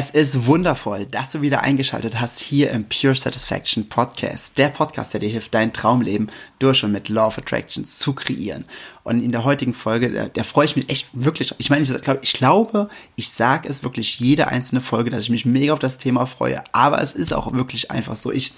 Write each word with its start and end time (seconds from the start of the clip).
Es 0.00 0.12
ist 0.12 0.46
wundervoll, 0.46 1.04
dass 1.04 1.32
du 1.32 1.42
wieder 1.42 1.60
eingeschaltet 1.60 2.18
hast 2.18 2.40
hier 2.40 2.70
im 2.70 2.86
Pure 2.88 3.14
Satisfaction 3.14 3.90
Podcast. 3.90 4.56
Der 4.56 4.68
Podcast, 4.68 5.12
der 5.12 5.20
dir 5.20 5.28
hilft, 5.28 5.52
dein 5.52 5.74
Traumleben 5.74 6.30
durch 6.58 6.82
und 6.82 6.92
mit 6.92 7.10
Law 7.10 7.26
of 7.26 7.36
Attraction 7.36 7.86
zu 7.86 8.14
kreieren. 8.14 8.64
Und 9.02 9.22
in 9.22 9.30
der 9.30 9.44
heutigen 9.44 9.74
Folge, 9.74 10.10
da, 10.10 10.28
da 10.28 10.42
freue 10.42 10.64
ich 10.64 10.74
mich 10.74 10.88
echt 10.88 11.08
wirklich. 11.12 11.54
Ich 11.58 11.68
meine, 11.68 11.82
ich, 11.82 11.92
glaub, 12.00 12.18
ich 12.22 12.32
glaube, 12.32 12.88
ich 13.16 13.28
sage 13.28 13.68
es 13.68 13.82
wirklich 13.82 14.18
jede 14.20 14.46
einzelne 14.46 14.80
Folge, 14.80 15.10
dass 15.10 15.24
ich 15.24 15.28
mich 15.28 15.44
mega 15.44 15.74
auf 15.74 15.78
das 15.78 15.98
Thema 15.98 16.24
freue. 16.24 16.64
Aber 16.72 17.02
es 17.02 17.12
ist 17.12 17.34
auch 17.34 17.52
wirklich 17.52 17.90
einfach 17.90 18.16
so. 18.16 18.32
Ich 18.32 18.54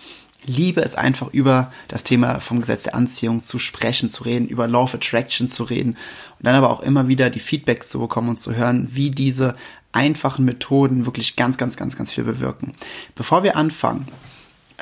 liebe 0.46 0.80
es 0.80 0.95
einfach 0.95 1.32
über 1.32 1.73
das 1.88 2.04
Thema 2.04 2.40
vom 2.40 2.60
Gesetz 2.60 2.84
der 2.84 2.95
Anziehung 2.95 3.40
zu 3.40 3.59
sprechen, 3.59 4.09
zu 4.10 4.24
reden, 4.24 4.46
über 4.46 4.68
Law 4.68 4.84
of 4.84 4.95
Attraction 4.95 5.48
zu 5.48 5.65
reden 5.65 5.96
und 6.38 6.46
dann 6.46 6.54
aber 6.54 6.70
auch 6.70 6.80
immer 6.82 7.09
wieder 7.09 7.30
die 7.30 7.40
Feedbacks 7.40 7.88
zu 7.88 7.98
bekommen 7.98 8.29
und 8.30 8.40
zu 8.40 8.54
hören, 8.54 8.88
wie 8.90 9.10
diese 9.10 9.54
einfachen 9.93 10.45
Methoden 10.45 11.07
wirklich 11.07 11.37
ganz, 11.37 11.59
ganz, 11.59 11.76
ganz, 11.76 11.96
ganz 11.96 12.10
viel 12.10 12.24
bewirken. 12.24 12.74
Bevor 13.15 13.43
wir 13.43 13.57
anfangen, 13.57 14.09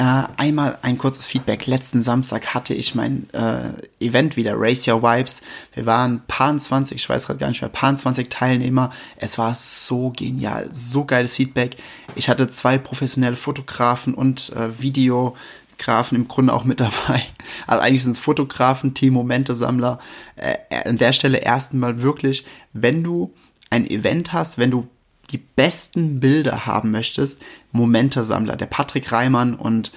äh, 0.00 0.22
einmal 0.39 0.78
ein 0.80 0.97
kurzes 0.97 1.27
Feedback. 1.27 1.67
Letzten 1.67 2.02
Samstag 2.02 2.55
hatte 2.55 2.72
ich 2.72 2.94
mein 2.94 3.28
äh, 3.34 3.72
Event 4.00 4.34
wieder, 4.36 4.55
Race 4.56 4.89
Your 4.89 5.02
Vibes. 5.02 5.42
Wir 5.75 5.84
waren 5.84 6.22
paar 6.27 6.56
20, 6.56 6.97
ich 6.97 7.06
weiß 7.06 7.27
gerade 7.27 7.39
gar 7.39 7.48
nicht 7.48 7.61
mehr, 7.61 7.69
paar 7.69 7.94
20 7.94 8.30
Teilnehmer. 8.30 8.91
Es 9.17 9.36
war 9.36 9.55
so 9.55 10.11
genial, 10.11 10.69
so 10.70 11.05
geiles 11.05 11.34
Feedback. 11.34 11.77
Ich 12.14 12.30
hatte 12.30 12.48
zwei 12.48 12.78
professionelle 12.78 13.36
Fotografen 13.36 14.14
und 14.14 14.55
äh, 14.56 14.80
Videografen 14.80 16.17
im 16.17 16.28
Grunde 16.28 16.55
auch 16.55 16.64
mit 16.64 16.80
dabei. 16.80 17.22
Also 17.67 17.83
eigentlich 17.83 18.02
sind 18.02 18.12
es 18.12 18.19
Fotografen, 18.19 18.95
Team 18.95 19.12
Momente-Sammler. 19.12 19.98
Äh, 20.36 20.89
an 20.89 20.97
der 20.97 21.12
Stelle 21.12 21.39
erst 21.39 21.74
einmal 21.74 22.00
wirklich, 22.00 22.47
wenn 22.72 23.05
du 23.05 23.34
ein 23.69 23.86
Event 23.86 24.33
hast, 24.33 24.56
wenn 24.56 24.70
du 24.70 24.89
die 25.31 25.39
besten 25.39 26.20
Bilder 26.20 26.67
haben 26.67 26.91
möchtest, 26.91 27.41
Momentesammler, 27.73 28.56
der 28.56 28.67
Patrick 28.67 29.12
Reimann 29.12 29.55
und 29.55 29.92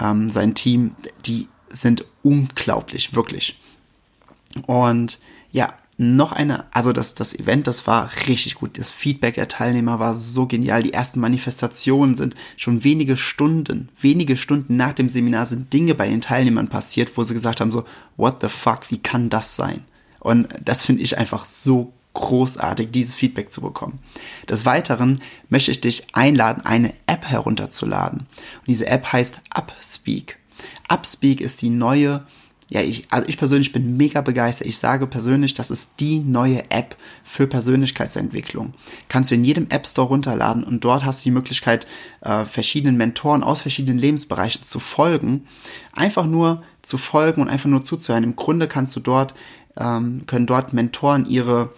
ähm, 0.00 0.28
sein 0.30 0.54
Team, 0.54 0.94
die 1.26 1.48
sind 1.70 2.04
unglaublich, 2.22 3.14
wirklich. 3.14 3.58
Und 4.66 5.18
ja, 5.50 5.74
noch 5.96 6.32
eine, 6.32 6.64
also 6.72 6.92
das, 6.92 7.14
das 7.14 7.34
Event, 7.34 7.66
das 7.66 7.86
war 7.86 8.10
richtig 8.26 8.56
gut. 8.56 8.78
Das 8.78 8.90
Feedback 8.90 9.34
der 9.34 9.48
Teilnehmer 9.48 10.00
war 10.00 10.14
so 10.14 10.46
genial. 10.46 10.82
Die 10.82 10.92
ersten 10.92 11.20
Manifestationen 11.20 12.16
sind 12.16 12.34
schon 12.56 12.82
wenige 12.82 13.16
Stunden, 13.16 13.88
wenige 14.00 14.36
Stunden 14.36 14.76
nach 14.76 14.92
dem 14.92 15.08
Seminar 15.08 15.46
sind 15.46 15.72
Dinge 15.72 15.94
bei 15.94 16.08
den 16.08 16.20
Teilnehmern 16.20 16.68
passiert, 16.68 17.16
wo 17.16 17.22
sie 17.22 17.34
gesagt 17.34 17.60
haben 17.60 17.70
so, 17.70 17.84
what 18.16 18.40
the 18.40 18.48
fuck, 18.48 18.90
wie 18.90 18.98
kann 18.98 19.30
das 19.30 19.54
sein? 19.54 19.84
Und 20.18 20.48
das 20.64 20.82
finde 20.82 21.02
ich 21.02 21.18
einfach 21.18 21.44
so 21.44 21.92
großartig, 22.14 22.90
dieses 22.90 23.16
Feedback 23.16 23.50
zu 23.52 23.60
bekommen. 23.60 23.98
Des 24.48 24.64
Weiteren 24.64 25.20
möchte 25.48 25.72
ich 25.72 25.80
dich 25.80 26.06
einladen, 26.12 26.64
eine 26.64 26.92
App 27.06 27.26
herunterzuladen. 27.26 28.20
Und 28.20 28.68
diese 28.68 28.86
App 28.86 29.12
heißt 29.12 29.40
Upspeak. 29.54 30.38
Upspeak 30.88 31.40
ist 31.40 31.60
die 31.60 31.70
neue, 31.70 32.24
ja, 32.70 32.80
ich, 32.80 33.06
also 33.10 33.28
ich 33.28 33.36
persönlich 33.36 33.72
bin 33.72 33.96
mega 33.96 34.20
begeistert. 34.20 34.68
Ich 34.68 34.78
sage 34.78 35.06
persönlich, 35.08 35.54
das 35.54 35.70
ist 35.70 35.94
die 35.98 36.20
neue 36.20 36.70
App 36.70 36.96
für 37.24 37.48
Persönlichkeitsentwicklung. 37.48 38.74
Kannst 39.08 39.30
du 39.30 39.34
in 39.34 39.44
jedem 39.44 39.66
App 39.70 39.86
Store 39.86 40.08
runterladen 40.08 40.62
und 40.62 40.84
dort 40.84 41.04
hast 41.04 41.20
du 41.20 41.24
die 41.24 41.34
Möglichkeit, 41.34 41.86
äh, 42.20 42.44
verschiedenen 42.44 42.96
Mentoren 42.96 43.42
aus 43.42 43.62
verschiedenen 43.62 43.98
Lebensbereichen 43.98 44.64
zu 44.64 44.78
folgen. 44.78 45.46
Einfach 45.94 46.26
nur 46.26 46.62
zu 46.80 46.96
folgen 46.96 47.42
und 47.42 47.48
einfach 47.48 47.68
nur 47.68 47.82
zuzuhören. 47.82 48.24
Im 48.24 48.36
Grunde 48.36 48.68
kannst 48.68 48.94
du 48.94 49.00
dort, 49.00 49.34
ähm, 49.76 50.22
können 50.26 50.46
dort 50.46 50.72
Mentoren 50.72 51.26
ihre 51.26 51.70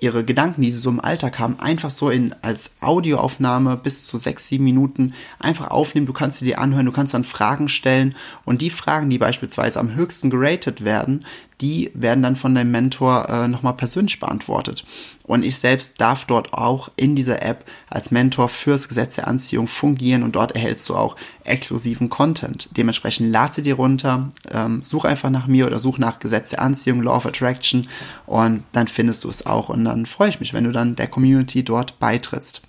ihre 0.00 0.24
Gedanken, 0.24 0.62
die 0.62 0.70
sie 0.70 0.78
so 0.78 0.90
im 0.90 1.00
Alltag 1.00 1.38
haben, 1.38 1.58
einfach 1.58 1.90
so 1.90 2.10
in 2.10 2.34
als 2.42 2.70
Audioaufnahme 2.80 3.76
bis 3.76 4.06
zu 4.06 4.16
sechs, 4.16 4.46
sieben 4.46 4.64
Minuten 4.64 5.14
einfach 5.40 5.70
aufnehmen. 5.70 6.06
Du 6.06 6.12
kannst 6.12 6.38
sie 6.38 6.44
dir 6.44 6.60
anhören, 6.60 6.86
du 6.86 6.92
kannst 6.92 7.14
dann 7.14 7.24
Fragen 7.24 7.68
stellen 7.68 8.14
und 8.44 8.62
die 8.62 8.70
Fragen, 8.70 9.10
die 9.10 9.18
beispielsweise 9.18 9.80
am 9.80 9.94
höchsten 9.94 10.30
geratet 10.30 10.84
werden, 10.84 11.24
die 11.60 11.90
werden 11.94 12.22
dann 12.22 12.36
von 12.36 12.54
deinem 12.54 12.70
Mentor 12.70 13.28
äh, 13.28 13.48
nochmal 13.48 13.74
persönlich 13.74 14.20
beantwortet. 14.20 14.84
Und 15.24 15.44
ich 15.44 15.56
selbst 15.56 16.00
darf 16.00 16.24
dort 16.24 16.54
auch 16.54 16.90
in 16.96 17.14
dieser 17.14 17.42
App 17.42 17.64
als 17.90 18.10
Mentor 18.10 18.48
fürs 18.48 18.88
Gesetz 18.88 19.16
der 19.16 19.28
Anziehung 19.28 19.66
fungieren 19.66 20.22
und 20.22 20.36
dort 20.36 20.52
erhältst 20.52 20.88
du 20.88 20.94
auch 20.94 21.16
exklusiven 21.44 22.08
Content. 22.08 22.68
Dementsprechend 22.76 23.30
lad 23.30 23.54
sie 23.54 23.62
dir 23.62 23.74
runter, 23.74 24.30
ähm, 24.50 24.82
such 24.82 25.04
einfach 25.04 25.30
nach 25.30 25.46
mir 25.46 25.66
oder 25.66 25.78
such 25.78 25.98
nach 25.98 26.18
Gesetz 26.18 26.50
der 26.50 26.62
Anziehung, 26.62 27.02
Law 27.02 27.16
of 27.16 27.26
Attraction 27.26 27.88
und 28.26 28.62
dann 28.72 28.88
findest 28.88 29.24
du 29.24 29.28
es 29.28 29.44
auch 29.44 29.68
und 29.68 29.84
dann 29.84 30.06
freue 30.06 30.30
ich 30.30 30.40
mich, 30.40 30.54
wenn 30.54 30.64
du 30.64 30.72
dann 30.72 30.96
der 30.96 31.08
Community 31.08 31.62
dort 31.64 31.98
beitrittst. 31.98 32.62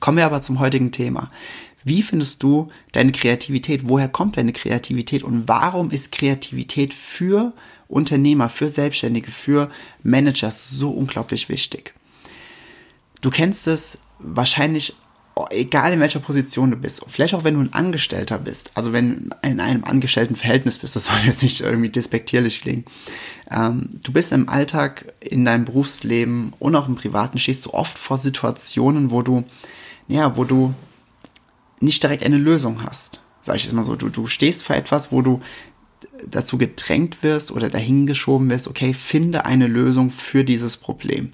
Kommen 0.00 0.18
wir 0.18 0.26
aber 0.26 0.42
zum 0.42 0.60
heutigen 0.60 0.92
Thema. 0.92 1.30
Wie 1.84 2.02
findest 2.02 2.42
du 2.42 2.70
deine 2.92 3.12
Kreativität? 3.12 3.82
Woher 3.84 4.08
kommt 4.08 4.36
deine 4.36 4.52
Kreativität? 4.52 5.22
Und 5.22 5.48
warum 5.48 5.90
ist 5.90 6.12
Kreativität 6.12 6.92
für 6.92 7.52
Unternehmer, 7.88 8.48
für 8.48 8.68
Selbstständige, 8.68 9.30
für 9.30 9.70
Manager 10.02 10.50
so 10.50 10.90
unglaublich 10.90 11.48
wichtig? 11.48 11.94
Du 13.20 13.30
kennst 13.30 13.66
es 13.66 13.98
wahrscheinlich, 14.18 14.94
egal 15.50 15.92
in 15.92 16.00
welcher 16.00 16.20
Position 16.20 16.70
du 16.70 16.76
bist, 16.76 17.04
vielleicht 17.08 17.34
auch 17.34 17.44
wenn 17.44 17.54
du 17.54 17.60
ein 17.60 17.72
Angestellter 17.72 18.38
bist, 18.38 18.72
also 18.74 18.92
wenn 18.92 19.30
in 19.42 19.60
einem 19.60 19.84
angestellten 19.84 20.36
Verhältnis 20.36 20.78
bist, 20.78 20.96
das 20.96 21.06
soll 21.06 21.16
jetzt 21.24 21.42
nicht 21.42 21.60
irgendwie 21.60 21.88
despektierlich 21.88 22.60
klingen. 22.60 22.84
Ähm, 23.50 23.88
du 24.02 24.12
bist 24.12 24.32
im 24.32 24.48
Alltag, 24.48 25.12
in 25.20 25.44
deinem 25.44 25.64
Berufsleben 25.64 26.52
und 26.58 26.74
auch 26.74 26.88
im 26.88 26.96
Privaten 26.96 27.38
stehst 27.38 27.66
du 27.66 27.70
oft 27.70 27.98
vor 27.98 28.18
Situationen, 28.18 29.10
wo 29.10 29.22
du, 29.22 29.44
ja, 30.08 30.36
wo 30.36 30.44
du 30.44 30.74
nicht 31.80 32.02
direkt 32.02 32.24
eine 32.24 32.38
Lösung 32.38 32.82
hast. 32.84 33.20
Sag 33.42 33.56
ich 33.56 33.64
jetzt 33.64 33.72
mal 33.72 33.82
so, 33.82 33.96
du, 33.96 34.08
du 34.08 34.26
stehst 34.26 34.64
vor 34.64 34.76
etwas, 34.76 35.12
wo 35.12 35.22
du 35.22 35.40
dazu 36.28 36.58
gedrängt 36.58 37.22
wirst 37.22 37.52
oder 37.52 37.68
dahingeschoben 37.68 38.48
wirst, 38.50 38.68
okay, 38.68 38.94
finde 38.94 39.46
eine 39.46 39.66
Lösung 39.66 40.10
für 40.10 40.44
dieses 40.44 40.76
Problem. 40.76 41.32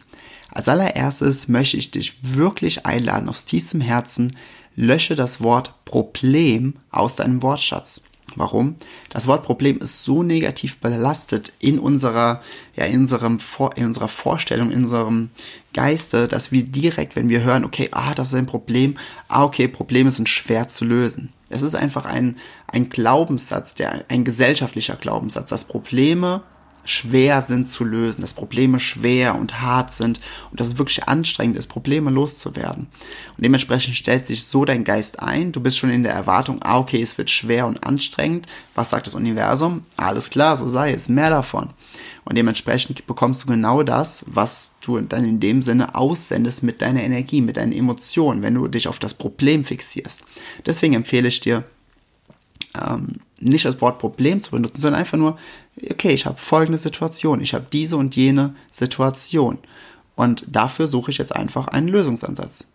Als 0.50 0.69
allererstes 0.69 1.49
möchte 1.49 1.77
ich 1.77 1.91
dich 1.91 2.19
wirklich 2.22 2.87
einladen, 2.87 3.28
aus 3.28 3.44
tiefstem 3.44 3.81
Herzen, 3.81 4.37
lösche 4.77 5.16
das 5.16 5.41
Wort 5.41 5.84
Problem 5.84 6.75
aus 6.91 7.16
deinem 7.16 7.43
Wortschatz. 7.43 8.03
Warum? 8.37 8.77
Das 9.11 9.27
Wort 9.27 9.45
Problem 9.45 9.78
ist 9.78 10.05
so 10.05 10.22
negativ 10.22 10.78
belastet 10.78 11.53
in 11.59 11.78
unserer, 11.78 12.43
ja, 12.75 12.84
in 12.84 13.00
unserem, 13.00 13.39
in 13.77 13.87
unserer 13.87 14.09
Vorstellung, 14.09 14.71
in 14.71 14.83
unserem 14.83 15.31
Geiste, 15.72 16.28
dass 16.28 16.53
wir 16.53 16.62
direkt, 16.62 17.17
wenn 17.17 17.28
wir 17.28 17.43
hören, 17.43 17.65
okay, 17.65 17.89
ah, 17.93 18.15
das 18.15 18.28
ist 18.28 18.34
ein 18.34 18.47
Problem, 18.47 18.97
ah, 19.28 19.45
okay, 19.45 19.69
Probleme 19.69 20.11
sind 20.11 20.28
schwer 20.28 20.69
zu 20.69 20.84
lösen. 20.84 21.33
Es 21.49 21.62
ist 21.62 21.77
einfach 21.77 22.05
ein, 22.05 22.37
ein 22.67 22.89
Glaubenssatz, 22.89 23.75
der, 23.75 24.05
ein 24.09 24.25
gesellschaftlicher 24.25 24.97
Glaubenssatz, 24.97 25.51
dass 25.51 25.66
Probleme 25.66 26.43
schwer 26.84 27.43
sind 27.43 27.69
zu 27.69 27.84
lösen, 27.84 28.21
dass 28.21 28.34
Probleme 28.34 28.81
schwer 28.81 29.34
und 29.34 29.60
hart 29.60 29.92
sind 29.92 30.21
und 30.51 30.60
dass 30.60 30.69
es 30.69 30.78
wirklich 30.78 31.09
anstrengend 31.09 31.57
ist, 31.57 31.69
Probleme 31.69 32.10
loszuwerden. 32.10 32.86
Und 33.36 33.45
dementsprechend 33.45 33.97
stellt 33.97 34.27
sich 34.27 34.45
so 34.45 34.65
dein 34.65 34.84
Geist 34.84 35.21
ein, 35.21 35.53
du 35.53 35.60
bist 35.60 35.78
schon 35.78 35.91
in 35.91 36.03
der 36.03 36.13
Erwartung, 36.13 36.60
ah, 36.63 36.78
okay, 36.78 37.01
es 37.01 37.19
wird 37.19 37.31
schwer 37.31 37.66
und 37.66 37.86
anstrengend. 37.86 38.47
Was 38.75 38.91
sagt 38.91 39.07
das 39.07 39.15
Universum? 39.15 39.84
Alles 39.97 40.31
klar, 40.31 40.57
so 40.57 40.69
sei 40.69 40.92
es, 40.92 41.09
mehr 41.09 41.31
davon. 41.31 41.71
Und 42.25 42.36
dementsprechend 42.36 43.07
bekommst 43.07 43.45
du 43.45 43.48
genau 43.48 43.83
das, 43.83 44.25
was 44.27 44.72
du 44.80 45.01
dann 45.01 45.25
in 45.25 45.41
dem 45.41 45.63
Sinne 45.63 45.95
aussendest 45.95 46.63
mit 46.63 46.80
deiner 46.80 47.03
Energie, 47.03 47.41
mit 47.41 47.57
deinen 47.57 47.72
Emotionen, 47.72 48.42
wenn 48.42 48.54
du 48.54 48.66
dich 48.69 48.89
auf 48.89 48.98
das 48.98 49.15
Problem 49.15 49.65
fixierst. 49.65 50.22
Deswegen 50.65 50.95
empfehle 50.95 51.28
ich 51.28 51.41
dir, 51.41 51.65
ähm, 52.80 53.21
nicht 53.41 53.65
das 53.65 53.80
Wort 53.80 53.98
Problem 53.98 54.41
zu 54.41 54.53
benutzen, 54.53 54.80
sondern 54.80 55.00
einfach 55.00 55.18
nur, 55.18 55.38
okay, 55.91 56.12
ich 56.12 56.26
habe 56.26 56.38
folgende 56.38 56.78
Situation, 56.78 57.41
ich 57.41 57.54
habe 57.54 57.66
diese 57.72 57.97
und 57.97 58.16
jene 58.16 58.54
Situation. 58.71 59.59
Und 60.16 60.44
dafür 60.48 60.86
suche 60.86 61.10
ich 61.10 61.18
jetzt 61.18 61.34
einfach 61.34 61.68
einen 61.68 61.88
Lösungsansatz. 61.88 62.66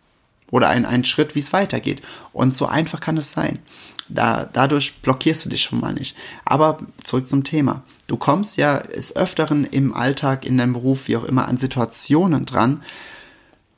oder 0.52 0.70
ein, 0.70 0.86
ein 0.86 1.04
Schritt, 1.04 1.36
wie 1.36 1.40
es 1.40 1.54
weitergeht. 1.54 2.02
Und 2.34 2.56
so 2.56 2.66
einfach 2.66 3.00
kann 3.00 3.18
es 3.18 3.32
sein. 3.32 3.60
Da, 4.08 4.50
dadurch 4.52 4.96
blockierst 5.02 5.46
du 5.46 5.50
dich 5.50 5.62
schon 5.62 5.80
mal 5.80 5.94
nicht. 5.94 6.18
Aber 6.44 6.80
zurück 7.04 7.28
zum 7.28 7.44
Thema. 7.44 7.84
Du 8.08 8.18
kommst 8.18 8.58
ja 8.58 8.80
des 8.80 9.16
Öfteren 9.16 9.66
im 9.66 9.94
Alltag, 9.94 10.46
in 10.46 10.58
deinem 10.58 10.74
Beruf, 10.74 11.08
wie 11.08 11.18
auch 11.18 11.26
immer, 11.26 11.48
an 11.48 11.60
Situationen 11.60 12.46
dran, 12.46 12.82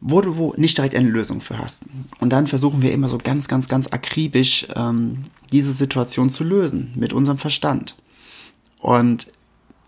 wo 0.02 0.20
du 0.20 0.36
wo 0.36 0.54
nicht 0.58 0.78
direkt 0.78 0.96
eine 0.96 1.10
Lösung 1.10 1.42
für 1.42 1.60
hast. 1.60 1.84
Und 2.20 2.32
dann 2.32 2.48
versuchen 2.48 2.82
wir 2.82 2.92
immer 2.92 3.08
so 3.08 3.20
ganz, 3.20 3.48
ganz, 3.48 3.70
ganz 3.70 3.88
akribisch 3.88 4.68
ähm, 4.76 5.26
diese 5.52 5.74
Situation 5.74 6.32
zu 6.32 6.44
lösen 6.44 6.92
mit 6.96 7.14
unserem 7.14 7.38
Verstand. 7.38 7.96
Und 8.80 9.32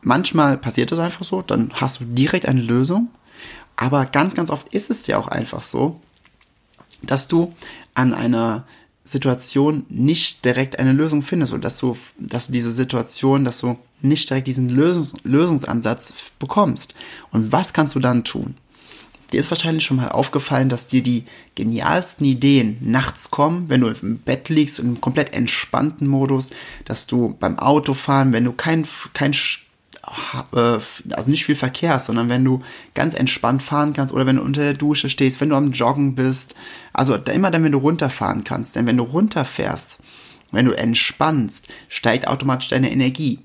manchmal 0.01 0.57
passiert 0.57 0.91
das 0.91 0.99
einfach 0.99 1.25
so, 1.25 1.41
dann 1.41 1.71
hast 1.73 1.99
du 1.99 2.05
direkt 2.05 2.47
eine 2.47 2.61
Lösung. 2.61 3.09
Aber 3.75 4.05
ganz, 4.05 4.35
ganz 4.35 4.51
oft 4.51 4.71
ist 4.73 4.91
es 4.91 5.07
ja 5.07 5.17
auch 5.17 5.27
einfach 5.27 5.63
so, 5.63 5.99
dass 7.01 7.27
du 7.27 7.53
an 7.95 8.13
einer 8.13 8.65
Situation 9.03 9.85
nicht 9.89 10.45
direkt 10.45 10.79
eine 10.79 10.93
Lösung 10.93 11.23
findest 11.23 11.51
oder 11.51 11.61
dass 11.61 11.79
du, 11.79 11.97
dass 12.19 12.47
du 12.47 12.53
diese 12.53 12.71
Situation, 12.71 13.43
dass 13.43 13.59
du 13.59 13.77
nicht 14.01 14.29
direkt 14.29 14.47
diesen 14.47 14.69
Lösungs 14.69 15.15
Lösungsansatz 15.23 16.13
bekommst. 16.37 16.93
Und 17.31 17.51
was 17.51 17.73
kannst 17.73 17.95
du 17.95 17.99
dann 17.99 18.23
tun? 18.23 18.55
Dir 19.33 19.39
ist 19.39 19.49
wahrscheinlich 19.49 19.83
schon 19.83 19.97
mal 19.97 20.09
aufgefallen, 20.09 20.69
dass 20.69 20.85
dir 20.85 21.01
die 21.01 21.23
genialsten 21.55 22.23
Ideen 22.23 22.77
nachts 22.81 23.31
kommen, 23.31 23.67
wenn 23.67 23.81
du 23.81 23.87
im 23.87 24.19
Bett 24.19 24.49
liegst 24.49 24.77
in 24.77 24.85
einem 24.85 25.01
komplett 25.01 25.33
entspannten 25.33 26.07
Modus, 26.07 26.51
dass 26.85 27.07
du 27.07 27.35
beim 27.39 27.57
Autofahren, 27.57 28.31
wenn 28.31 28.43
du 28.43 28.51
kein, 28.51 28.85
kein 29.13 29.31
äh, 29.31 30.57
also 30.57 31.31
nicht 31.31 31.45
viel 31.45 31.55
Verkehr 31.55 31.95
hast, 31.95 32.05
sondern 32.05 32.29
wenn 32.29 32.43
du 32.45 32.61
ganz 32.93 33.15
entspannt 33.15 33.63
fahren 33.63 33.93
kannst 33.93 34.13
oder 34.13 34.27
wenn 34.27 34.35
du 34.35 34.43
unter 34.43 34.61
der 34.61 34.75
Dusche 34.75 35.09
stehst, 35.09 35.41
wenn 35.41 35.49
du 35.49 35.55
am 35.55 35.71
Joggen 35.71 36.13
bist, 36.13 36.53
also 36.93 37.15
immer 37.15 37.49
dann, 37.49 37.63
wenn 37.63 37.71
du 37.71 37.79
runterfahren 37.79 38.43
kannst, 38.43 38.75
denn 38.75 38.85
wenn 38.85 38.97
du 38.97 39.03
runterfährst, 39.03 39.97
wenn 40.51 40.67
du 40.67 40.73
entspannst, 40.73 41.69
steigt 41.87 42.27
automatisch 42.27 42.67
deine 42.67 42.91
Energie. 42.91 43.39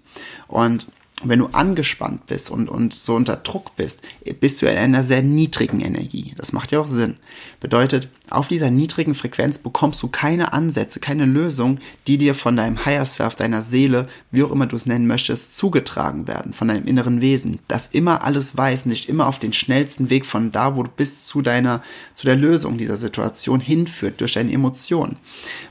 Und 0.49 0.89
wenn 1.25 1.41
du 1.41 1.47
angespannt 1.47 2.27
bist 2.27 2.49
und, 2.49 2.69
und 2.69 2.95
so 2.95 3.17
unter 3.17 3.37
Druck 3.37 3.75
bist, 3.75 4.03
bist 4.39 4.63
du 4.63 4.67
in 4.67 4.77
einer 4.77 5.03
sehr 5.03 5.21
niedrigen 5.21 5.81
Energie. 5.81 6.33
Das 6.37 6.53
macht 6.53 6.71
ja 6.71 6.79
auch 6.79 6.87
Sinn. 6.87 7.17
Bedeutet, 7.59 8.09
auf 8.31 8.47
dieser 8.47 8.71
niedrigen 8.71 9.17
Frequenz 9.17 9.59
bekommst 9.59 10.01
du 10.03 10.09
keine 10.09 10.53
Ansätze, 10.53 11.01
keine 11.01 11.27
Lösung, 11.27 11.81
die 12.07 12.19
dir 12.19 12.37
von 12.37 12.57
deinem 12.57 12.85
Higher 12.85 13.05
Self, 13.05 13.35
deiner 13.35 13.63
Seele, 13.63 14.07
wie 14.31 14.45
auch 14.45 14.53
immer 14.53 14.67
du 14.67 14.77
es 14.77 14.87
nennen 14.87 15.09
möchtest, 15.09 15.57
zugetragen 15.57 16.29
werden, 16.29 16.53
von 16.53 16.69
deinem 16.69 16.87
inneren 16.87 17.21
Wesen, 17.21 17.59
das 17.67 17.89
immer 17.89 18.23
alles 18.23 18.57
weiß 18.57 18.85
und 18.85 18.91
dich 18.91 19.09
immer 19.09 19.27
auf 19.27 19.41
den 19.41 19.53
schnellsten 19.53 20.11
Weg 20.11 20.25
von 20.25 20.53
da, 20.53 20.77
wo 20.77 20.85
du 20.85 20.91
bist, 20.91 21.27
zu 21.27 21.43
deiner, 21.43 21.83
zu 22.15 22.27
der 22.27 22.37
Lösung 22.37 22.79
dieser 22.79 22.97
Situation 22.97 23.59
hinführt, 23.59 24.21
durch 24.21 24.35
deine 24.35 24.53
Emotionen. 24.53 25.17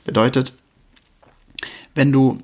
Bedeutet, 0.04 0.52
wenn 1.96 2.12
du 2.12 2.40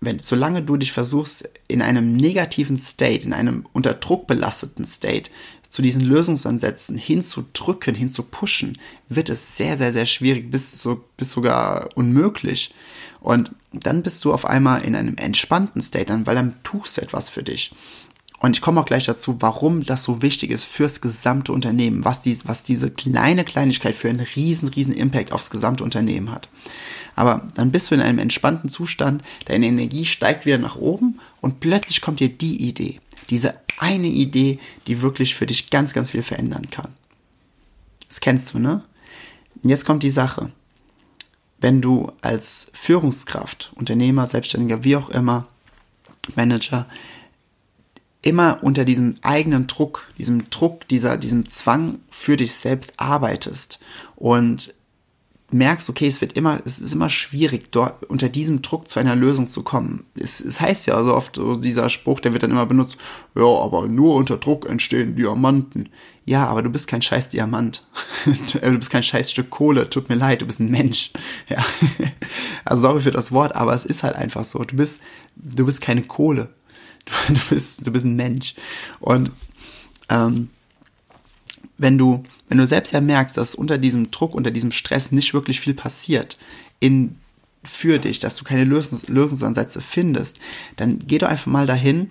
wenn, 0.00 0.18
solange 0.18 0.62
du 0.62 0.76
dich 0.76 0.92
versuchst, 0.92 1.48
in 1.68 1.82
einem 1.82 2.16
negativen 2.16 2.78
State, 2.78 3.24
in 3.24 3.32
einem 3.32 3.66
unter 3.72 3.94
Druck 3.94 4.26
belasteten 4.26 4.84
State, 4.84 5.30
zu 5.68 5.82
diesen 5.82 6.02
Lösungsansätzen 6.02 6.98
hinzudrücken, 6.98 7.94
hinzupushen, 7.94 8.78
wird 9.08 9.28
es 9.28 9.56
sehr, 9.56 9.76
sehr, 9.76 9.92
sehr 9.92 10.06
schwierig, 10.06 10.50
bis, 10.50 10.82
so, 10.82 11.04
bis 11.16 11.30
sogar 11.30 11.90
unmöglich. 11.94 12.74
Und 13.20 13.52
dann 13.72 14.02
bist 14.02 14.24
du 14.24 14.32
auf 14.32 14.46
einmal 14.46 14.82
in 14.82 14.96
einem 14.96 15.16
entspannten 15.16 15.80
State, 15.80 16.26
weil 16.26 16.34
dann 16.34 16.56
tust 16.64 16.96
du 16.96 17.02
etwas 17.02 17.28
für 17.28 17.44
dich. 17.44 17.72
Und 18.40 18.56
ich 18.56 18.62
komme 18.62 18.80
auch 18.80 18.86
gleich 18.86 19.04
dazu, 19.04 19.36
warum 19.40 19.84
das 19.84 20.02
so 20.02 20.22
wichtig 20.22 20.50
ist 20.50 20.64
fürs 20.64 21.02
gesamte 21.02 21.52
Unternehmen, 21.52 22.04
was, 22.06 22.22
dies, 22.22 22.48
was 22.48 22.62
diese 22.62 22.90
kleine 22.90 23.44
Kleinigkeit 23.44 23.94
für 23.94 24.08
einen 24.08 24.26
riesen, 24.34 24.68
riesen 24.68 24.94
Impact 24.94 25.32
aufs 25.32 25.50
gesamte 25.50 25.84
Unternehmen 25.84 26.32
hat. 26.32 26.48
Aber 27.14 27.46
dann 27.54 27.70
bist 27.70 27.90
du 27.90 27.94
in 27.94 28.00
einem 28.00 28.18
entspannten 28.18 28.70
Zustand, 28.70 29.22
deine 29.44 29.66
Energie 29.66 30.06
steigt 30.06 30.46
wieder 30.46 30.56
nach 30.56 30.76
oben 30.76 31.20
und 31.42 31.60
plötzlich 31.60 32.00
kommt 32.00 32.20
dir 32.20 32.30
die 32.30 32.66
Idee, 32.66 33.00
diese 33.28 33.60
eine 33.78 34.06
Idee, 34.08 34.58
die 34.86 35.02
wirklich 35.02 35.34
für 35.34 35.46
dich 35.46 35.68
ganz, 35.68 35.92
ganz 35.92 36.12
viel 36.12 36.22
verändern 36.22 36.70
kann. 36.70 36.88
Das 38.08 38.20
kennst 38.20 38.54
du, 38.54 38.58
ne? 38.58 38.82
Jetzt 39.62 39.84
kommt 39.84 40.02
die 40.02 40.10
Sache. 40.10 40.50
Wenn 41.58 41.82
du 41.82 42.10
als 42.22 42.72
Führungskraft, 42.72 43.72
Unternehmer, 43.74 44.26
Selbstständiger, 44.26 44.82
wie 44.82 44.96
auch 44.96 45.10
immer, 45.10 45.46
Manager, 46.34 46.86
immer 48.22 48.58
unter 48.62 48.84
diesem 48.84 49.16
eigenen 49.22 49.66
Druck, 49.66 50.04
diesem 50.18 50.50
Druck, 50.50 50.86
dieser, 50.88 51.16
diesem 51.16 51.48
Zwang 51.48 52.00
für 52.10 52.36
dich 52.36 52.52
selbst 52.52 52.94
arbeitest 52.98 53.80
und 54.16 54.74
merkst, 55.52 55.90
okay, 55.90 56.06
es 56.06 56.20
wird 56.20 56.34
immer, 56.34 56.60
es 56.64 56.78
ist 56.78 56.92
immer 56.92 57.08
schwierig, 57.08 57.72
dort 57.72 58.04
unter 58.04 58.28
diesem 58.28 58.62
Druck 58.62 58.88
zu 58.88 59.00
einer 59.00 59.16
Lösung 59.16 59.48
zu 59.48 59.62
kommen. 59.62 60.04
Es, 60.14 60.40
es 60.40 60.60
heißt 60.60 60.86
ja 60.86 61.02
so 61.02 61.14
oft, 61.14 61.36
so 61.36 61.56
dieser 61.56 61.88
Spruch, 61.88 62.20
der 62.20 62.32
wird 62.32 62.42
dann 62.42 62.52
immer 62.52 62.66
benutzt, 62.66 62.96
ja, 63.34 63.42
aber 63.42 63.88
nur 63.88 64.14
unter 64.14 64.36
Druck 64.36 64.68
entstehen 64.68 65.16
Diamanten. 65.16 65.88
Ja, 66.24 66.46
aber 66.46 66.62
du 66.62 66.70
bist 66.70 66.86
kein 66.86 67.02
scheiß 67.02 67.30
Diamant. 67.30 67.84
du 68.52 68.78
bist 68.78 68.90
kein 68.90 69.02
scheiß 69.02 69.30
Stück 69.32 69.50
Kohle, 69.50 69.90
tut 69.90 70.08
mir 70.08 70.14
leid, 70.14 70.42
du 70.42 70.46
bist 70.46 70.60
ein 70.60 70.70
Mensch. 70.70 71.12
Ja. 71.48 71.64
Also 72.62 72.82
sorry 72.82 73.00
für 73.00 73.10
das 73.10 73.32
Wort, 73.32 73.56
aber 73.56 73.74
es 73.74 73.86
ist 73.86 74.02
halt 74.02 74.14
einfach 74.14 74.44
so. 74.44 74.62
Du 74.62 74.76
bist, 74.76 75.00
du 75.34 75.64
bist 75.64 75.80
keine 75.80 76.02
Kohle. 76.02 76.50
Du, 77.28 77.40
bist, 77.50 77.86
du 77.86 77.90
bist 77.90 78.04
ein 78.04 78.16
Mensch. 78.16 78.54
Und 79.00 79.30
ähm, 80.08 80.50
wenn 81.78 81.98
du, 81.98 82.22
wenn 82.48 82.58
du 82.58 82.66
selbst 82.66 82.92
ja 82.92 83.00
merkst, 83.00 83.36
dass 83.36 83.54
unter 83.54 83.78
diesem 83.78 84.10
Druck, 84.10 84.34
unter 84.34 84.50
diesem 84.50 84.72
Stress 84.72 85.12
nicht 85.12 85.34
wirklich 85.34 85.60
viel 85.60 85.74
passiert 85.74 86.36
in 86.78 87.16
für 87.62 87.98
dich, 87.98 88.18
dass 88.20 88.36
du 88.36 88.44
keine 88.44 88.64
Lösungs 88.64 89.08
Lösungsansätze 89.08 89.80
findest, 89.80 90.38
dann 90.76 90.98
geh 90.98 91.18
doch 91.18 91.28
einfach 91.28 91.46
mal 91.46 91.66
dahin 91.66 92.10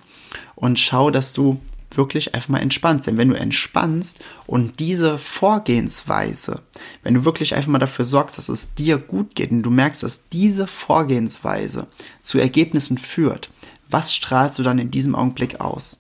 und 0.56 0.78
schau, 0.78 1.10
dass 1.10 1.34
du 1.34 1.60
wirklich 1.92 2.36
einfach 2.36 2.50
mal 2.50 2.60
entspannst. 2.60 3.07
Denn 3.07 3.18
wenn 3.18 3.30
du 3.30 3.36
entspannst 3.36 4.19
und 4.46 4.80
diese 4.80 5.18
Vorgehensweise, 5.18 6.62
wenn 7.04 7.16
du 7.16 7.25
wirklich 7.25 7.56
einfach 7.56 7.69
mal 7.69 7.80
dafür 7.80 8.06
sorgst, 8.06 8.38
dass 8.38 8.50
es 8.50 8.75
dir 8.75 8.98
gut 8.98 9.36
geht 9.36 9.51
und 9.51 9.63
du 9.63 9.72
merkst, 9.72 10.04
dass 10.04 10.28
diese 10.30 10.68
Vorgehensweise 10.68 11.88
zu 12.22 12.38
Ergebnissen 12.38 12.98
führt, 12.98 13.50
was 13.89 14.13
strahlst 14.13 14.59
du 14.59 14.63
dann 14.63 14.80
in 14.80 14.91
diesem 14.91 15.15
Augenblick 15.15 15.59
aus? 15.59 16.00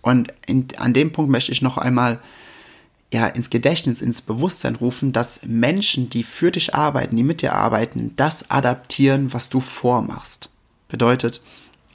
Und 0.00 0.34
in, 0.46 0.68
an 0.76 0.92
dem 0.92 1.12
Punkt 1.12 1.30
möchte 1.30 1.52
ich 1.52 1.62
noch 1.62 1.78
einmal 1.78 2.20
ja, 3.12 3.26
ins 3.26 3.50
Gedächtnis, 3.50 4.00
ins 4.00 4.22
Bewusstsein 4.22 4.76
rufen, 4.76 5.12
dass 5.12 5.44
Menschen, 5.44 6.08
die 6.08 6.22
für 6.22 6.50
dich 6.50 6.74
arbeiten, 6.74 7.16
die 7.16 7.22
mit 7.22 7.42
dir 7.42 7.54
arbeiten, 7.54 8.12
das 8.16 8.50
adaptieren, 8.50 9.32
was 9.32 9.50
du 9.50 9.60
vormachst. 9.60 10.48
Bedeutet, 10.88 11.42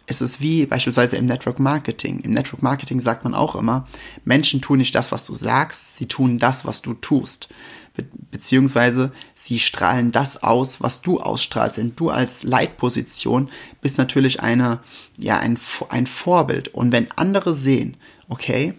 es 0.06 0.22
ist 0.22 0.40
wie 0.42 0.66
beispielsweise 0.66 1.18
im 1.18 1.26
Network 1.26 1.60
Marketing. 1.60 2.20
Im 2.22 2.32
Network 2.32 2.64
Marketing 2.64 3.02
sagt 3.02 3.24
man 3.24 3.34
auch 3.34 3.56
immer, 3.56 3.88
Menschen 4.26 4.62
tun 4.62 4.78
nicht 4.78 4.96
das, 4.96 5.12
was 5.12 5.26
du 5.26 5.36
sagst, 5.36 5.98
sie 5.98 6.08
tun 6.08 6.40
das, 6.40 6.66
was 6.66 6.82
du 6.82 6.94
tust. 6.94 7.50
Be 7.98 8.06
beziehungsweise 8.30 9.12
sie 9.36 9.58
strahlen 9.58 10.12
das 10.12 10.44
aus, 10.44 10.80
was 10.80 11.02
du 11.02 11.20
ausstrahlst. 11.20 11.78
Denn 11.78 11.96
du 11.96 12.10
als 12.10 12.44
Leitposition 12.44 13.50
bist 13.82 13.98
natürlich 13.98 14.42
eine, 14.42 14.80
ja, 15.18 15.40
ein, 15.40 15.58
ein 15.90 16.06
Vorbild. 16.06 16.68
Und 16.70 16.92
wenn 16.92 17.12
andere 17.16 17.56
sehen, 17.56 17.98
okay, 18.30 18.76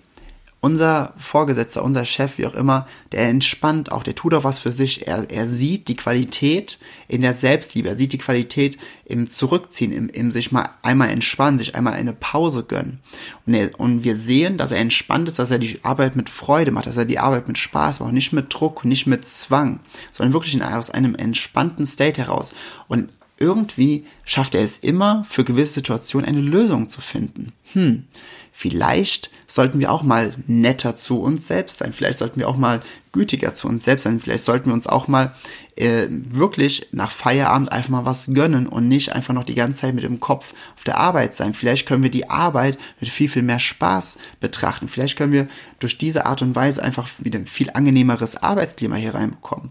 unser 0.60 1.14
Vorgesetzter, 1.16 1.84
unser 1.84 2.04
Chef, 2.04 2.36
wie 2.36 2.46
auch 2.46 2.54
immer, 2.54 2.88
der 3.12 3.28
entspannt 3.28 3.92
auch, 3.92 4.02
der 4.02 4.16
tut 4.16 4.34
auch 4.34 4.42
was 4.42 4.58
für 4.58 4.72
sich. 4.72 5.06
Er, 5.06 5.30
er 5.30 5.46
sieht 5.46 5.86
die 5.86 5.94
Qualität 5.94 6.78
in 7.06 7.22
der 7.22 7.32
Selbstliebe, 7.32 7.88
er 7.88 7.96
sieht 7.96 8.12
die 8.12 8.18
Qualität 8.18 8.76
im 9.04 9.30
Zurückziehen, 9.30 9.92
im, 9.92 10.08
im 10.08 10.32
sich 10.32 10.50
mal 10.50 10.70
einmal 10.82 11.10
entspannen, 11.10 11.58
sich 11.58 11.76
einmal 11.76 11.92
eine 11.92 12.12
Pause 12.12 12.64
gönnen. 12.64 12.98
Und, 13.46 13.54
er, 13.54 13.70
und 13.78 14.02
wir 14.02 14.16
sehen, 14.16 14.56
dass 14.56 14.72
er 14.72 14.78
entspannt 14.78 15.28
ist, 15.28 15.38
dass 15.38 15.52
er 15.52 15.60
die 15.60 15.78
Arbeit 15.84 16.16
mit 16.16 16.28
Freude 16.28 16.72
macht, 16.72 16.86
dass 16.86 16.96
er 16.96 17.04
die 17.04 17.20
Arbeit 17.20 17.46
mit 17.46 17.56
Spaß 17.56 18.00
macht, 18.00 18.12
nicht 18.12 18.32
mit 18.32 18.52
Druck, 18.52 18.84
nicht 18.84 19.06
mit 19.06 19.26
Zwang, 19.26 19.78
sondern 20.10 20.32
wirklich 20.32 20.60
aus 20.60 20.90
einem 20.90 21.14
entspannten 21.14 21.86
State 21.86 22.20
heraus. 22.20 22.52
Und 22.88 23.10
irgendwie 23.38 24.04
schafft 24.24 24.54
er 24.54 24.62
es 24.62 24.78
immer, 24.78 25.24
für 25.28 25.44
gewisse 25.44 25.74
Situationen 25.74 26.28
eine 26.28 26.40
Lösung 26.40 26.88
zu 26.88 27.00
finden. 27.00 27.52
Hm, 27.72 28.04
vielleicht 28.52 29.30
sollten 29.46 29.78
wir 29.78 29.92
auch 29.92 30.02
mal 30.02 30.34
netter 30.46 30.96
zu 30.96 31.20
uns 31.20 31.46
selbst 31.46 31.78
sein. 31.78 31.92
Vielleicht 31.92 32.18
sollten 32.18 32.40
wir 32.40 32.48
auch 32.48 32.56
mal 32.56 32.82
gütiger 33.12 33.54
zu 33.54 33.68
uns 33.68 33.84
selbst 33.84 34.02
sein. 34.02 34.20
Vielleicht 34.20 34.44
sollten 34.44 34.66
wir 34.66 34.74
uns 34.74 34.86
auch 34.86 35.08
mal 35.08 35.34
äh, 35.76 36.08
wirklich 36.10 36.88
nach 36.92 37.10
Feierabend 37.10 37.72
einfach 37.72 37.90
mal 37.90 38.04
was 38.04 38.32
gönnen 38.34 38.66
und 38.66 38.88
nicht 38.88 39.12
einfach 39.12 39.34
noch 39.34 39.44
die 39.44 39.54
ganze 39.54 39.80
Zeit 39.80 39.94
mit 39.94 40.04
dem 40.04 40.20
Kopf 40.20 40.54
auf 40.76 40.84
der 40.84 40.98
Arbeit 40.98 41.34
sein. 41.34 41.54
Vielleicht 41.54 41.86
können 41.86 42.02
wir 42.02 42.10
die 42.10 42.28
Arbeit 42.28 42.76
mit 43.00 43.08
viel, 43.08 43.28
viel 43.28 43.42
mehr 43.42 43.60
Spaß 43.60 44.18
betrachten. 44.40 44.88
Vielleicht 44.88 45.16
können 45.16 45.32
wir 45.32 45.48
durch 45.78 45.96
diese 45.96 46.26
Art 46.26 46.42
und 46.42 46.56
Weise 46.56 46.82
einfach 46.82 47.08
wieder 47.18 47.38
ein 47.38 47.46
viel 47.46 47.70
angenehmeres 47.72 48.36
Arbeitsklima 48.36 48.96
hier 48.96 49.14
reinbekommen. 49.14 49.70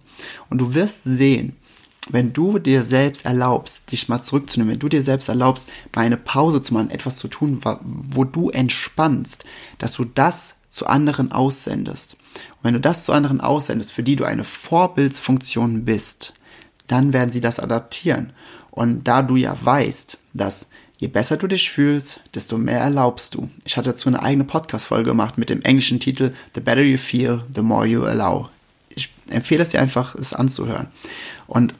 Und 0.49 0.59
du 0.59 0.73
wirst 0.73 1.01
sehen, 1.03 1.57
wenn 2.09 2.33
du 2.33 2.59
dir 2.59 2.83
selbst 2.83 3.25
erlaubst, 3.25 3.91
dich 3.91 4.09
mal 4.09 4.21
zurückzunehmen, 4.21 4.73
wenn 4.73 4.79
du 4.79 4.89
dir 4.89 5.01
selbst 5.01 5.29
erlaubst, 5.29 5.67
mal 5.95 6.03
eine 6.03 6.17
Pause 6.17 6.61
zu 6.61 6.73
machen, 6.73 6.91
etwas 6.91 7.17
zu 7.17 7.27
tun, 7.27 7.61
wo 7.81 8.23
du 8.23 8.49
entspannst, 8.49 9.43
dass 9.77 9.93
du 9.93 10.05
das 10.05 10.55
zu 10.69 10.87
anderen 10.87 11.31
aussendest. 11.31 12.13
Und 12.13 12.63
wenn 12.63 12.73
du 12.73 12.79
das 12.79 13.05
zu 13.05 13.13
anderen 13.13 13.41
aussendest, 13.41 13.91
für 13.91 14.03
die 14.03 14.15
du 14.15 14.25
eine 14.25 14.43
Vorbildsfunktion 14.43 15.85
bist, 15.85 16.33
dann 16.87 17.13
werden 17.13 17.31
sie 17.31 17.41
das 17.41 17.59
adaptieren. 17.59 18.33
Und 18.71 19.05
da 19.05 19.23
du 19.23 19.35
ja 19.35 19.57
weißt, 19.59 20.17
dass 20.33 20.67
je 20.97 21.07
besser 21.07 21.37
du 21.37 21.47
dich 21.47 21.69
fühlst, 21.71 22.21
desto 22.33 22.57
mehr 22.57 22.79
erlaubst 22.79 23.35
du. 23.35 23.49
Ich 23.65 23.77
hatte 23.77 23.91
dazu 23.91 24.09
eine 24.09 24.21
eigene 24.21 24.43
Podcast-Folge 24.43 25.09
gemacht 25.09 25.37
mit 25.37 25.49
dem 25.49 25.61
englischen 25.61 25.99
Titel 25.99 26.33
The 26.55 26.61
Better 26.61 26.81
You 26.81 26.97
Feel, 26.97 27.43
The 27.53 27.61
More 27.61 27.85
You 27.85 28.03
Allow. 28.03 28.49
Ich 28.89 29.11
empfehle 29.29 29.61
es 29.61 29.69
dir 29.69 29.81
einfach, 29.81 30.15
es 30.15 30.33
anzuhören. 30.33 30.87
Und 31.47 31.73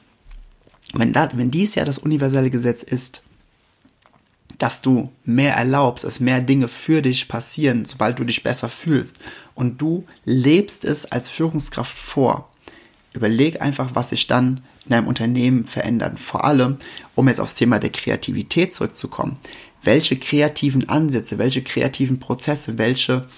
wenn, 0.94 1.12
da, 1.12 1.28
wenn 1.34 1.50
dies 1.50 1.74
ja 1.74 1.84
das 1.84 1.98
universelle 1.98 2.50
Gesetz 2.50 2.82
ist, 2.82 3.22
dass 4.58 4.82
du 4.82 5.10
mehr 5.24 5.54
erlaubst, 5.54 6.04
dass 6.04 6.20
mehr 6.20 6.40
Dinge 6.40 6.68
für 6.68 7.00
dich 7.00 7.28
passieren, 7.28 7.84
sobald 7.84 8.18
du 8.18 8.24
dich 8.24 8.42
besser 8.42 8.68
fühlst 8.68 9.18
und 9.54 9.80
du 9.80 10.04
lebst 10.24 10.84
es 10.84 11.06
als 11.06 11.28
Führungskraft 11.28 11.96
vor. 11.96 12.50
Überleg 13.12 13.60
einfach, 13.62 13.90
was 13.94 14.10
sich 14.10 14.26
dann 14.26 14.62
in 14.84 14.90
deinem 14.90 15.06
Unternehmen 15.06 15.64
verändern. 15.64 16.16
Vor 16.16 16.44
allem, 16.44 16.78
um 17.14 17.28
jetzt 17.28 17.40
aufs 17.40 17.54
Thema 17.54 17.78
der 17.78 17.90
Kreativität 17.90 18.74
zurückzukommen. 18.74 19.36
Welche 19.82 20.16
kreativen 20.16 20.88
Ansätze, 20.88 21.38
welche 21.38 21.62
kreativen 21.62 22.18
Prozesse, 22.18 22.78
welche 22.78 23.28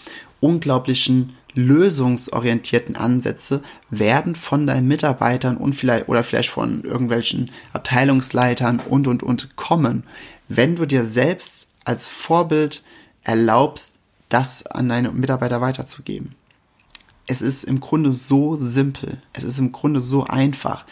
unglaublichen 0.40 1.34
lösungsorientierten 1.54 2.96
Ansätze 2.96 3.62
werden 3.90 4.34
von 4.34 4.66
deinen 4.66 4.88
Mitarbeitern 4.88 5.56
und 5.56 5.74
vielleicht 5.74 6.08
oder 6.08 6.24
vielleicht 6.24 6.50
von 6.50 6.84
irgendwelchen 6.84 7.50
Abteilungsleitern 7.72 8.80
und 8.80 9.06
und 9.06 9.22
und 9.22 9.56
kommen, 9.56 10.04
wenn 10.48 10.76
du 10.76 10.86
dir 10.86 11.04
selbst 11.04 11.68
als 11.84 12.08
Vorbild 12.08 12.82
erlaubst, 13.22 13.94
das 14.28 14.66
an 14.66 14.88
deine 14.88 15.10
Mitarbeiter 15.10 15.60
weiterzugeben. 15.60 16.34
Es 17.26 17.42
ist 17.42 17.64
im 17.64 17.80
Grunde 17.80 18.12
so 18.12 18.56
simpel. 18.56 19.18
Es 19.32 19.44
ist 19.44 19.58
im 19.58 19.72
Grunde 19.72 20.00
so 20.00 20.24
einfach. 20.24 20.84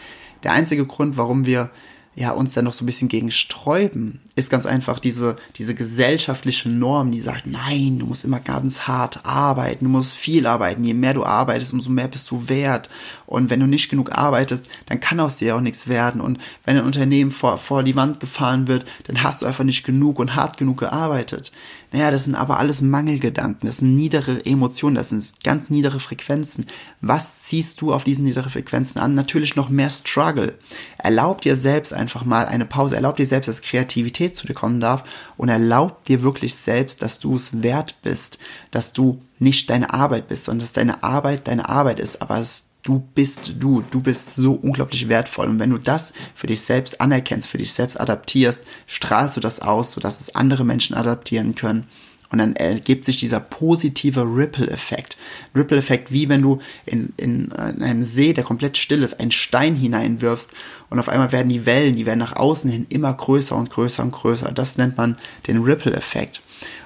Der 0.43 0.53
einzige 0.53 0.85
Grund, 0.85 1.17
warum 1.17 1.45
wir 1.45 1.69
ja, 2.15 2.31
uns 2.31 2.53
dann 2.53 2.65
noch 2.65 2.73
so 2.73 2.83
ein 2.83 2.85
bisschen 2.85 3.07
gegen 3.07 3.31
sträuben, 3.31 4.19
ist 4.35 4.49
ganz 4.49 4.65
einfach 4.65 4.99
diese, 4.99 5.35
diese 5.55 5.75
gesellschaftliche 5.75 6.67
Norm, 6.67 7.11
die 7.11 7.21
sagt, 7.21 7.45
nein, 7.45 7.99
du 7.99 8.07
musst 8.07 8.25
immer 8.25 8.39
ganz 8.39 8.87
hart 8.87 9.25
arbeiten, 9.25 9.85
du 9.85 9.91
musst 9.91 10.15
viel 10.15 10.47
arbeiten. 10.47 10.83
Je 10.83 10.93
mehr 10.93 11.13
du 11.13 11.23
arbeitest, 11.23 11.71
umso 11.71 11.89
mehr 11.89 12.07
bist 12.07 12.29
du 12.31 12.49
wert. 12.49 12.89
Und 13.25 13.49
wenn 13.49 13.59
du 13.59 13.67
nicht 13.67 13.89
genug 13.89 14.11
arbeitest, 14.11 14.67
dann 14.87 14.99
kann 14.99 15.19
aus 15.19 15.37
dir 15.37 15.55
auch 15.55 15.61
nichts 15.61 15.87
werden. 15.87 16.19
Und 16.19 16.39
wenn 16.65 16.77
ein 16.77 16.85
Unternehmen 16.85 17.31
vor, 17.31 17.57
vor 17.57 17.83
die 17.83 17.95
Wand 17.95 18.19
gefahren 18.19 18.67
wird, 18.67 18.85
dann 19.05 19.23
hast 19.23 19.41
du 19.41 19.45
einfach 19.45 19.63
nicht 19.63 19.85
genug 19.85 20.19
und 20.19 20.35
hart 20.35 20.57
genug 20.57 20.79
gearbeitet. 20.79 21.51
Naja, 21.91 22.11
das 22.11 22.25
sind 22.25 22.35
aber 22.35 22.59
alles 22.59 22.81
Mangelgedanken, 22.81 23.67
das 23.67 23.77
sind 23.77 23.95
niedere 23.95 24.45
Emotionen, 24.45 24.95
das 24.95 25.09
sind 25.09 25.43
ganz 25.43 25.69
niedere 25.69 25.99
Frequenzen. 25.99 26.67
Was 27.01 27.41
ziehst 27.41 27.81
du 27.81 27.93
auf 27.93 28.03
diesen 28.03 28.25
niederen 28.25 28.51
Frequenzen 28.51 28.99
an? 28.99 29.15
Natürlich 29.15 29.55
noch 29.55 29.69
mehr 29.69 29.89
Struggle. 29.89 30.53
Erlaub 30.99 31.41
dir 31.41 31.55
selbst 31.55 31.93
einfach 31.93 32.25
mal 32.25 32.45
eine 32.45 32.65
Pause, 32.65 32.95
erlaub 32.95 33.17
dir 33.17 33.25
selbst, 33.25 33.47
dass 33.47 33.61
Kreativität 33.61 34.35
zu 34.35 34.45
dir 34.45 34.53
kommen 34.53 34.79
darf 34.79 35.03
und 35.35 35.49
erlaub 35.49 36.03
dir 36.03 36.21
wirklich 36.21 36.55
selbst, 36.55 37.01
dass 37.01 37.19
du 37.19 37.35
es 37.35 37.63
wert 37.63 37.95
bist, 38.03 38.37
dass 38.69 38.93
du 38.93 39.21
nicht 39.39 39.69
deine 39.69 39.91
Arbeit 39.93 40.27
bist, 40.27 40.45
sondern 40.45 40.65
dass 40.65 40.73
deine 40.73 41.01
Arbeit 41.01 41.47
deine 41.47 41.69
Arbeit 41.69 41.99
ist, 41.99 42.21
aber 42.21 42.39
es 42.39 42.68
du 42.83 42.99
bist 43.13 43.53
du, 43.59 43.83
du 43.91 44.01
bist 44.01 44.35
so 44.35 44.53
unglaublich 44.53 45.09
wertvoll. 45.09 45.47
Und 45.47 45.59
wenn 45.59 45.69
du 45.69 45.77
das 45.77 46.13
für 46.35 46.47
dich 46.47 46.61
selbst 46.61 47.01
anerkennst, 47.01 47.47
für 47.47 47.57
dich 47.57 47.73
selbst 47.73 47.99
adaptierst, 47.99 48.63
strahlst 48.87 49.37
du 49.37 49.41
das 49.41 49.59
aus, 49.61 49.91
sodass 49.91 50.19
es 50.21 50.35
andere 50.35 50.65
Menschen 50.65 50.95
adaptieren 50.95 51.55
können. 51.55 51.87
Und 52.31 52.37
dann 52.37 52.55
ergibt 52.55 53.05
sich 53.05 53.17
dieser 53.17 53.39
positive 53.39 54.21
Ripple-Effekt. 54.21 55.17
Ripple-Effekt, 55.55 56.11
wie 56.11 56.29
wenn 56.29 56.43
du 56.43 56.59
in, 56.85 57.11
in, 57.17 57.49
in 57.49 57.81
einem 57.81 58.03
See, 58.03 58.33
der 58.33 58.43
komplett 58.43 58.77
still 58.77 59.01
ist, 59.01 59.19
einen 59.19 59.31
Stein 59.31 59.75
hineinwirfst 59.75 60.53
und 60.91 60.99
auf 60.99 61.09
einmal 61.09 61.31
werden 61.31 61.49
die 61.49 61.65
Wellen, 61.65 61.95
die 61.95 62.05
werden 62.05 62.19
nach 62.19 62.35
außen 62.35 62.69
hin 62.69 62.85
immer 62.89 63.11
größer 63.11 63.55
und 63.55 63.71
größer 63.71 64.03
und 64.03 64.11
größer. 64.11 64.51
Das 64.51 64.77
nennt 64.77 64.95
man 64.95 65.17
den 65.47 65.63
Ripple-Effekt. 65.63 66.41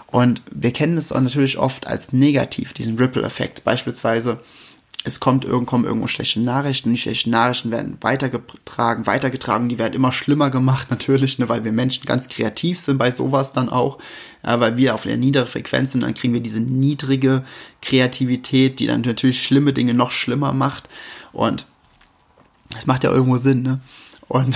Und 0.07 0.41
wir 0.49 0.71
kennen 0.71 0.97
es 0.97 1.11
auch 1.11 1.19
natürlich 1.19 1.57
oft 1.57 1.87
als 1.87 2.13
negativ, 2.13 2.71
diesen 2.71 2.97
Ripple-Effekt. 2.97 3.65
Beispielsweise, 3.65 4.39
es 5.05 5.19
kommt 5.19 5.45
kommen 5.65 5.83
irgendwo 5.83 6.07
schlechte 6.07 6.39
Nachrichten, 6.39 6.91
die 6.91 6.97
schlechten 6.97 7.29
Nachrichten 7.29 7.71
werden 7.71 7.97
weitergetragen, 8.01 9.05
weitergetragen, 9.05 9.67
die 9.67 9.77
werden 9.77 9.93
immer 9.93 10.13
schlimmer 10.13 10.49
gemacht 10.49 10.87
natürlich, 10.89 11.39
ne, 11.39 11.49
weil 11.49 11.63
wir 11.63 11.73
Menschen 11.73 12.05
ganz 12.05 12.29
kreativ 12.29 12.79
sind 12.79 12.97
bei 12.97 13.11
sowas 13.11 13.53
dann 13.53 13.69
auch, 13.69 13.97
ja, 14.45 14.59
weil 14.59 14.77
wir 14.77 14.95
auf 14.95 15.03
der 15.03 15.17
niederen 15.17 15.47
Frequenz 15.47 15.91
sind, 15.91 16.01
dann 16.01 16.13
kriegen 16.13 16.33
wir 16.33 16.41
diese 16.41 16.61
niedrige 16.61 17.43
Kreativität, 17.81 18.79
die 18.79 18.87
dann 18.87 19.01
natürlich 19.01 19.43
schlimme 19.43 19.73
Dinge 19.73 19.93
noch 19.93 20.11
schlimmer 20.11 20.53
macht. 20.53 20.87
Und 21.33 21.65
das 22.71 22.87
macht 22.87 23.03
ja 23.03 23.11
irgendwo 23.11 23.37
Sinn, 23.37 23.61
ne? 23.61 23.79
Und, 24.29 24.55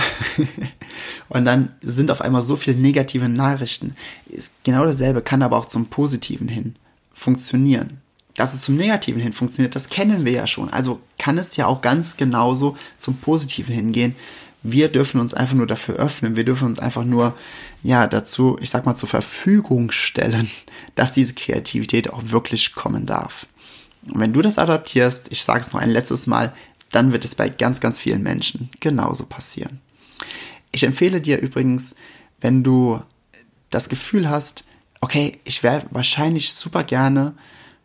und 1.28 1.44
dann 1.44 1.74
sind 1.82 2.10
auf 2.10 2.22
einmal 2.22 2.42
so 2.42 2.56
viele 2.56 2.78
negative 2.78 3.28
Nachrichten. 3.28 3.96
Ist 4.26 4.54
genau 4.64 4.84
dasselbe, 4.84 5.20
kann 5.20 5.42
aber 5.42 5.58
auch 5.58 5.66
zum 5.66 5.86
Positiven 5.86 6.48
hin 6.48 6.76
funktionieren 7.12 8.00
dass 8.38 8.54
es 8.54 8.62
zum 8.62 8.76
Negativen 8.76 9.20
hin 9.20 9.32
funktioniert, 9.32 9.74
das 9.74 9.90
kennen 9.90 10.24
wir 10.24 10.30
ja 10.30 10.46
schon. 10.46 10.70
Also 10.70 11.00
kann 11.18 11.38
es 11.38 11.56
ja 11.56 11.66
auch 11.66 11.80
ganz 11.80 12.16
genauso 12.16 12.76
zum 12.96 13.16
Positiven 13.16 13.74
hingehen. 13.74 14.14
Wir 14.62 14.88
dürfen 14.88 15.20
uns 15.20 15.34
einfach 15.34 15.56
nur 15.56 15.66
dafür 15.66 15.96
öffnen. 15.96 16.36
Wir 16.36 16.44
dürfen 16.44 16.68
uns 16.68 16.78
einfach 16.78 17.04
nur, 17.04 17.36
ja, 17.82 18.06
dazu, 18.06 18.56
ich 18.60 18.70
sag 18.70 18.86
mal, 18.86 18.94
zur 18.94 19.08
Verfügung 19.08 19.90
stellen, 19.90 20.48
dass 20.94 21.10
diese 21.10 21.34
Kreativität 21.34 22.12
auch 22.12 22.22
wirklich 22.26 22.76
kommen 22.76 23.06
darf. 23.06 23.48
Und 24.06 24.20
wenn 24.20 24.32
du 24.32 24.40
das 24.40 24.56
adaptierst, 24.56 25.32
ich 25.32 25.42
sage 25.42 25.60
es 25.60 25.72
noch 25.72 25.80
ein 25.80 25.90
letztes 25.90 26.28
Mal, 26.28 26.54
dann 26.92 27.10
wird 27.10 27.24
es 27.24 27.34
bei 27.34 27.48
ganz, 27.48 27.80
ganz 27.80 27.98
vielen 27.98 28.22
Menschen 28.22 28.70
genauso 28.78 29.26
passieren. 29.26 29.80
Ich 30.70 30.84
empfehle 30.84 31.20
dir 31.20 31.40
übrigens, 31.40 31.96
wenn 32.40 32.62
du 32.62 33.02
das 33.70 33.88
Gefühl 33.88 34.30
hast, 34.30 34.62
okay, 35.00 35.40
ich 35.42 35.64
wäre 35.64 35.82
wahrscheinlich 35.90 36.52
super 36.52 36.84
gerne 36.84 37.34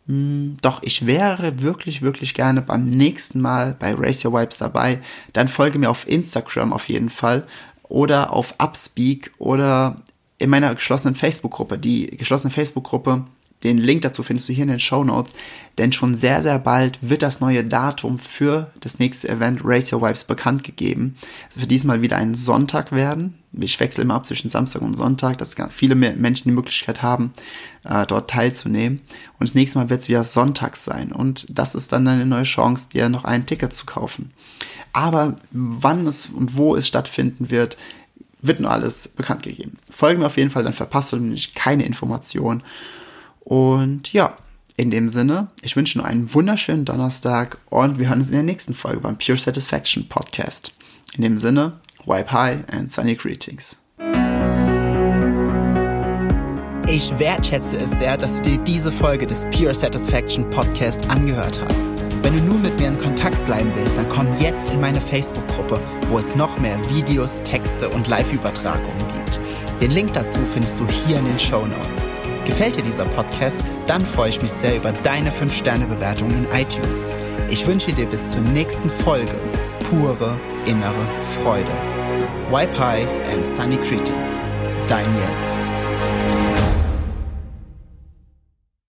hm, 0.06 0.56
doch, 0.60 0.82
ich 0.82 1.06
wäre 1.06 1.62
wirklich, 1.62 2.02
wirklich 2.02 2.34
gerne 2.34 2.60
beim 2.60 2.84
nächsten 2.84 3.40
Mal 3.40 3.74
bei 3.78 3.94
Race 3.94 4.24
Your 4.24 4.38
Vibes 4.38 4.58
dabei. 4.58 5.00
Dann 5.32 5.48
folge 5.48 5.78
mir 5.78 5.90
auf 5.90 6.06
Instagram 6.06 6.72
auf 6.72 6.88
jeden 6.88 7.10
Fall 7.10 7.46
oder 7.84 8.32
auf 8.32 8.54
Upspeak 8.58 9.32
oder 9.38 10.02
in 10.38 10.50
meiner 10.50 10.74
geschlossenen 10.74 11.14
Facebook-Gruppe. 11.14 11.78
Die 11.78 12.06
geschlossene 12.06 12.50
Facebook-Gruppe 12.50 13.24
den 13.64 13.78
Link 13.78 14.02
dazu 14.02 14.22
findest 14.22 14.48
du 14.48 14.52
hier 14.52 14.64
in 14.64 14.70
den 14.70 14.80
Show 14.80 15.02
Notes, 15.02 15.32
denn 15.78 15.92
schon 15.92 16.16
sehr, 16.16 16.42
sehr 16.42 16.58
bald 16.58 16.98
wird 17.00 17.22
das 17.22 17.40
neue 17.40 17.64
Datum 17.64 18.18
für 18.18 18.70
das 18.80 18.98
nächste 18.98 19.28
Event 19.28 19.62
Race 19.64 19.92
Your 19.92 20.02
Vibes 20.02 20.24
bekannt 20.24 20.62
gegeben. 20.62 21.16
Es 21.50 21.58
wird 21.58 21.70
diesmal 21.70 22.02
wieder 22.02 22.16
ein 22.16 22.34
Sonntag 22.34 22.92
werden. 22.92 23.38
Ich 23.58 23.78
wechsle 23.80 24.02
immer 24.02 24.14
ab 24.14 24.26
zwischen 24.26 24.50
Samstag 24.50 24.82
und 24.82 24.96
Sonntag, 24.96 25.38
dass 25.38 25.56
viele 25.70 25.94
Menschen 25.94 26.48
die 26.48 26.54
Möglichkeit 26.54 27.02
haben, 27.02 27.32
äh, 27.84 28.04
dort 28.06 28.28
teilzunehmen. 28.30 29.00
Und 29.38 29.48
das 29.48 29.54
nächste 29.54 29.78
Mal 29.78 29.90
wird 29.90 30.02
es 30.02 30.08
wieder 30.08 30.24
Sonntags 30.24 30.84
sein. 30.84 31.12
Und 31.12 31.46
das 31.48 31.74
ist 31.74 31.92
dann 31.92 32.06
eine 32.06 32.26
neue 32.26 32.42
Chance, 32.42 32.88
dir 32.92 33.08
noch 33.08 33.24
ein 33.24 33.46
Ticket 33.46 33.72
zu 33.72 33.86
kaufen. 33.86 34.32
Aber 34.92 35.36
wann 35.52 36.06
es 36.06 36.26
und 36.26 36.56
wo 36.56 36.76
es 36.76 36.86
stattfinden 36.86 37.50
wird, 37.50 37.76
wird 38.42 38.60
nur 38.60 38.70
alles 38.70 39.08
bekannt 39.08 39.42
gegeben. 39.42 39.78
Folge 39.88 40.20
mir 40.20 40.26
auf 40.26 40.36
jeden 40.36 40.50
Fall, 40.50 40.64
dann 40.64 40.74
verpasst 40.74 41.12
du 41.12 41.16
nämlich 41.16 41.54
keine 41.54 41.86
Information. 41.86 42.62
Und 43.44 44.12
ja, 44.12 44.36
in 44.76 44.90
dem 44.90 45.08
Sinne, 45.08 45.48
ich 45.62 45.76
wünsche 45.76 45.98
nur 45.98 46.06
einen 46.06 46.32
wunderschönen 46.34 46.84
Donnerstag 46.84 47.58
und 47.70 47.98
wir 47.98 48.08
hören 48.08 48.18
uns 48.18 48.28
in 48.28 48.34
der 48.34 48.42
nächsten 48.42 48.74
Folge 48.74 49.00
beim 49.00 49.18
Pure 49.18 49.38
Satisfaction 49.38 50.08
Podcast. 50.08 50.74
In 51.16 51.22
dem 51.22 51.38
Sinne, 51.38 51.78
wipe 52.06 52.32
high 52.32 52.64
and 52.72 52.92
sunny 52.92 53.14
greetings. 53.14 53.76
Ich 56.88 57.18
wertschätze 57.18 57.76
es 57.76 57.90
sehr, 57.90 58.16
dass 58.16 58.36
du 58.36 58.50
dir 58.50 58.58
diese 58.58 58.92
Folge 58.92 59.26
des 59.26 59.46
Pure 59.46 59.74
Satisfaction 59.74 60.48
Podcast 60.50 61.08
angehört 61.08 61.60
hast. 61.60 61.80
Wenn 62.22 62.34
du 62.34 62.40
nun 62.40 62.62
mit 62.62 62.78
mir 62.78 62.88
in 62.88 62.98
Kontakt 62.98 63.44
bleiben 63.46 63.70
willst, 63.74 63.96
dann 63.96 64.08
komm 64.08 64.26
jetzt 64.40 64.70
in 64.70 64.80
meine 64.80 65.00
Facebook-Gruppe, 65.00 65.80
wo 66.08 66.18
es 66.18 66.34
noch 66.34 66.58
mehr 66.58 66.78
Videos, 66.88 67.42
Texte 67.42 67.88
und 67.90 68.08
Live-Übertragungen 68.08 69.06
gibt. 69.14 69.40
Den 69.80 69.90
Link 69.90 70.12
dazu 70.14 70.40
findest 70.52 70.80
du 70.80 70.86
hier 70.88 71.18
in 71.18 71.26
den 71.26 71.38
Show 71.38 71.66
Notes. 71.66 72.03
Gefällt 72.44 72.76
dir 72.76 72.82
dieser 72.82 73.04
Podcast? 73.06 73.56
Dann 73.86 74.04
freue 74.04 74.28
ich 74.28 74.42
mich 74.42 74.52
sehr 74.52 74.76
über 74.76 74.92
deine 74.92 75.30
5-Sterne-Bewertung 75.30 76.30
in 76.30 76.44
iTunes. 76.52 77.10
Ich 77.48 77.66
wünsche 77.66 77.92
dir 77.92 78.06
bis 78.06 78.32
zur 78.32 78.42
nächsten 78.42 78.90
Folge 78.90 79.34
pure 79.90 80.38
innere 80.66 81.08
Freude. 81.42 81.72
High 82.50 83.06
and 83.32 83.44
Sunny 83.56 83.76
Greetings. 83.76 84.40
Dein 84.88 85.06
Jens. 85.16 85.73